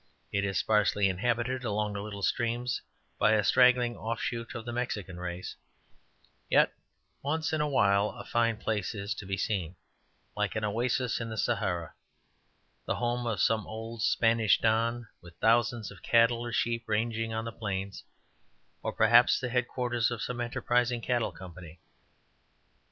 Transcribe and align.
It 0.31 0.43
is 0.43 0.57
sparsely 0.57 1.07
inhabited 1.09 1.63
along 1.63 1.93
the 1.93 2.01
little 2.01 2.23
streams 2.23 2.81
by 3.19 3.33
a 3.33 3.43
straggling 3.43 3.95
off 3.95 4.19
shoot 4.19 4.55
of 4.55 4.65
the 4.65 4.73
Mexican 4.73 5.17
race; 5.19 5.55
yet 6.49 6.73
once 7.21 7.53
in 7.53 7.61
a 7.61 7.67
while 7.69 8.09
a 8.09 8.25
fine 8.25 8.57
place 8.57 8.95
is 8.95 9.13
to 9.13 9.27
be 9.27 9.37
seen, 9.37 9.75
like 10.35 10.55
an 10.55 10.63
oasis 10.63 11.19
in 11.21 11.29
the 11.29 11.37
Sahara, 11.37 11.93
the 12.87 12.95
home 12.95 13.27
of 13.27 13.39
some 13.41 13.67
old 13.67 14.01
Spanish 14.01 14.59
Don, 14.59 15.07
with 15.21 15.35
thousands 15.35 15.91
of 15.91 16.01
cattle 16.01 16.43
or 16.45 16.51
sheep 16.51 16.85
ranging 16.87 17.31
on 17.31 17.45
the 17.45 17.51
plains, 17.51 18.03
or 18.81 18.91
perhaps 18.91 19.39
the 19.39 19.49
headquarters 19.49 20.09
of 20.09 20.23
some 20.23 20.41
enterprising 20.41 21.01
cattle 21.01 21.31
company. 21.31 21.79